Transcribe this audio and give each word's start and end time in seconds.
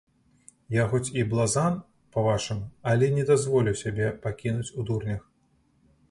Я 0.75 0.83
хоць 0.91 1.13
і 1.23 1.25
блазан, 1.33 1.75
па-вашаму, 2.15 2.65
але 2.91 3.09
не 3.17 3.25
дазволю 3.31 3.73
сябе 3.83 4.07
пакінуць 4.25 4.73
у 4.79 4.87
дурнях. 4.89 5.21